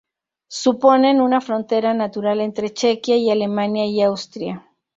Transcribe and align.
Suponen 0.59 1.21
una 1.21 1.41
frontera 1.41 1.93
natural 1.93 2.41
entre 2.41 2.73
Chequia 2.73 3.17
y 3.17 3.29
Alemania 3.29 3.85
y 3.85 4.01
Austria. 4.01 4.65